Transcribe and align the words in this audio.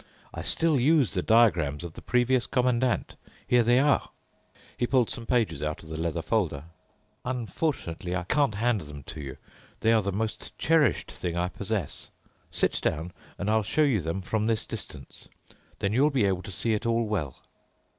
I 0.33 0.41
still 0.41 0.79
use 0.79 1.13
the 1.13 1.21
diagrams 1.21 1.83
of 1.83 1.93
the 1.93 2.01
previous 2.01 2.47
Commandant. 2.47 3.17
Here 3.45 3.61
they 3.61 3.77
are." 3.77 4.09
He 4.75 4.87
pulled 4.87 5.11
some 5.11 5.27
pages 5.27 5.61
out 5.61 5.83
of 5.83 5.89
the 5.89 6.01
leather 6.01 6.23
folder. 6.23 6.63
"Unfortunately 7.23 8.15
I 8.15 8.23
can't 8.23 8.55
hand 8.55 8.81
them 8.81 9.03
to 9.03 9.21
you. 9.21 9.37
They 9.81 9.91
are 9.93 10.01
the 10.01 10.11
most 10.11 10.57
cherished 10.57 11.11
thing 11.11 11.37
I 11.37 11.49
possess. 11.49 12.09
Sit 12.49 12.79
down, 12.81 13.13
and 13.37 13.47
I'll 13.47 13.61
show 13.61 13.83
you 13.83 14.01
them 14.01 14.23
from 14.23 14.47
this 14.47 14.65
distance. 14.65 15.27
Then 15.77 15.93
you'll 15.93 16.09
be 16.09 16.25
able 16.25 16.41
to 16.41 16.51
see 16.51 16.73
it 16.73 16.87
all 16.87 17.03
well." 17.05 17.37